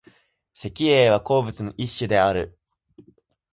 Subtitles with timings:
[0.55, 2.57] 石英は鉱物の一種である。